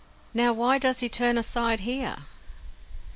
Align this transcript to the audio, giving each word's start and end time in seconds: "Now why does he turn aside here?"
"Now 0.33 0.51
why 0.51 0.79
does 0.79 1.01
he 1.01 1.09
turn 1.09 1.37
aside 1.37 1.81
here?" 1.81 2.23